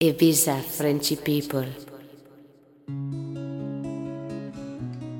[0.00, 1.66] Ibiza Frenchy People.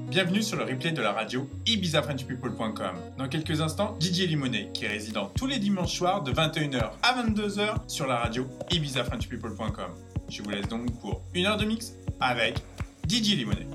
[0.09, 2.95] Bienvenue sur le replay de la radio ibizafrenchpeople.com.
[3.19, 7.25] Dans quelques instants, Didier Limonet, qui est résident tous les dimanches soirs de 21h à
[7.25, 9.91] 22h sur la radio ibizafrenchpeople.com.
[10.29, 12.61] Je vous laisse donc pour une heure de mix avec
[13.05, 13.67] Didier Limonet.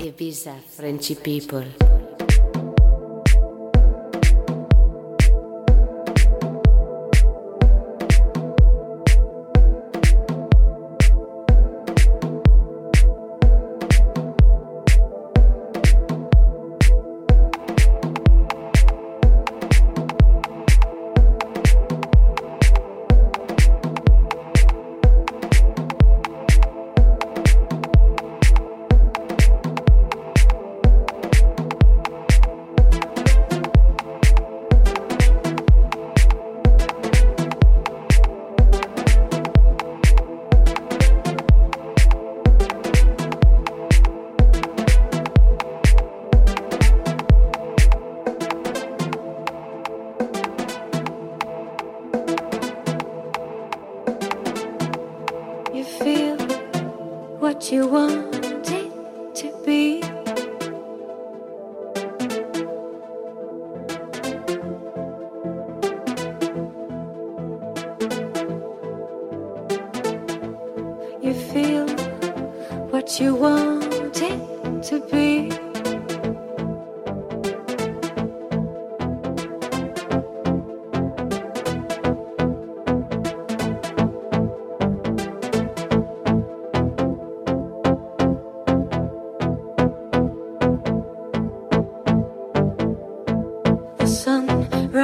[0.00, 1.66] Ibiza Frenchy People.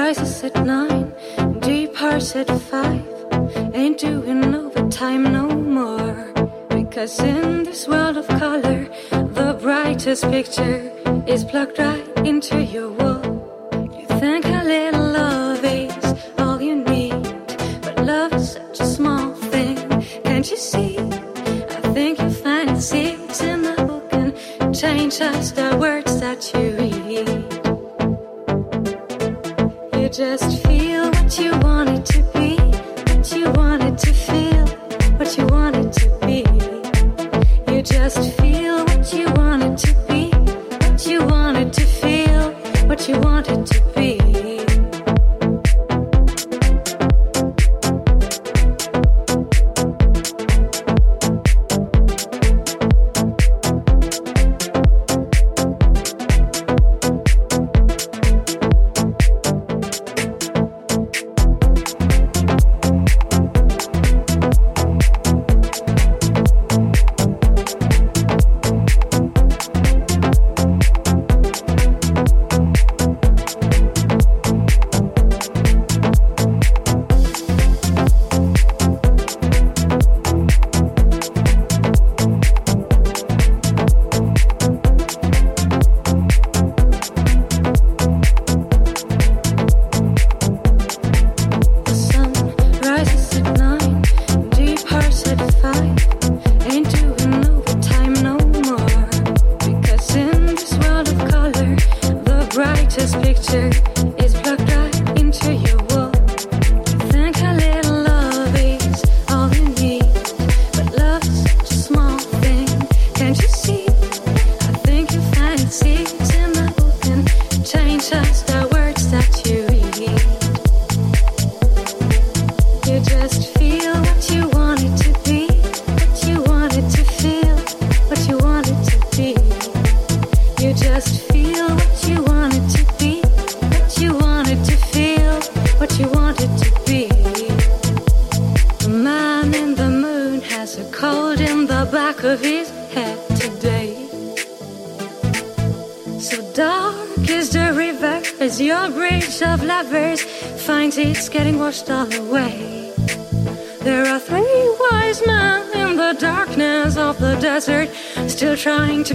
[0.09, 1.13] Rises at nine,
[1.61, 3.05] departs at five.
[3.75, 6.33] Ain't doing overtime no more.
[6.71, 10.81] Because in this world of color, the brightest picture
[11.27, 13.23] is plugged right into your wall.
[13.99, 17.29] You think a little love is all you need,
[17.83, 19.77] but love is such a small thing.
[20.25, 20.97] Can't you see?
[21.77, 25.88] I think you find it seeds in the book and change just the words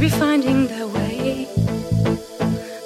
[0.04, 1.48] be finding their way.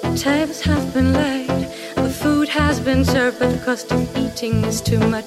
[0.02, 1.66] The tables have been laid,
[1.96, 5.17] the food has been served, but the cost of eating is too much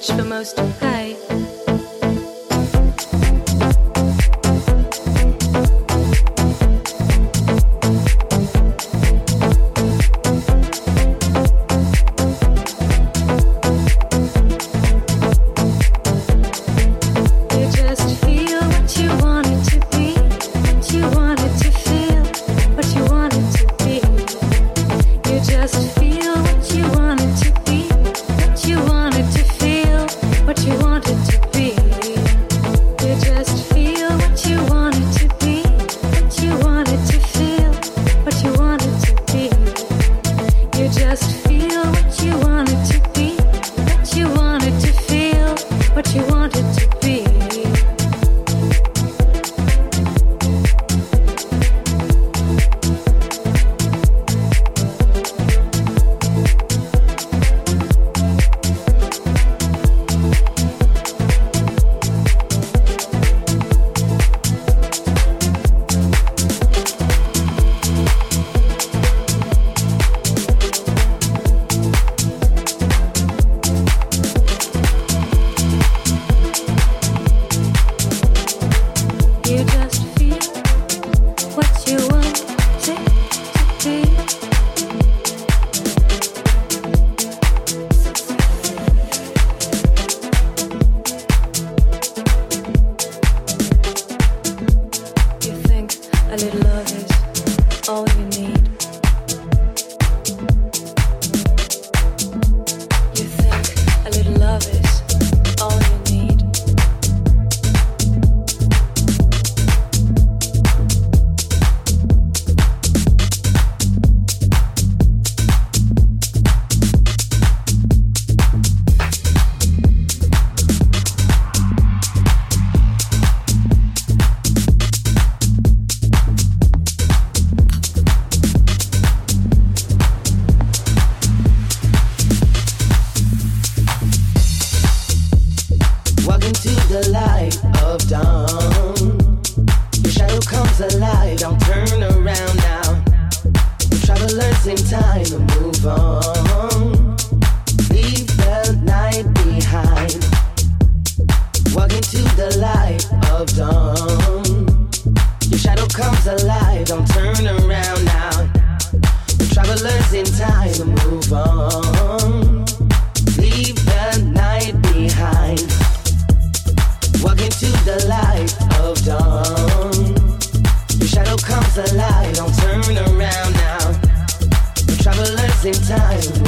[175.71, 176.40] in time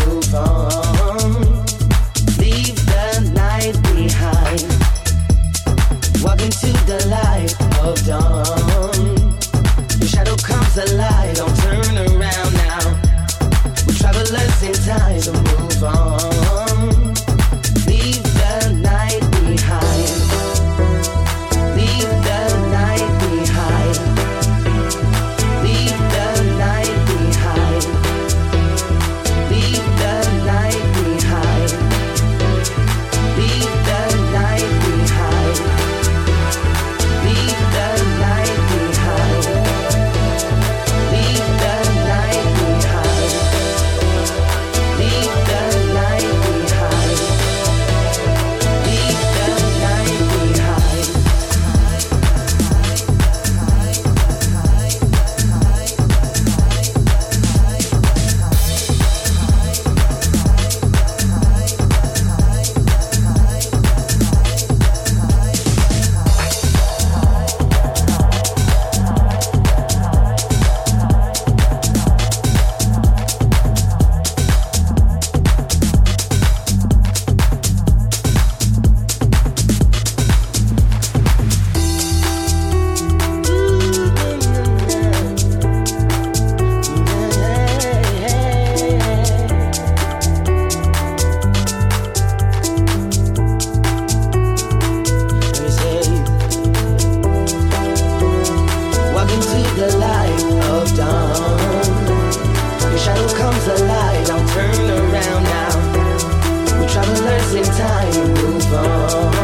[107.76, 109.43] time move on.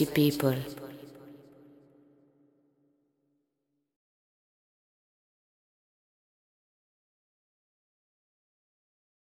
[0.00, 0.81] People.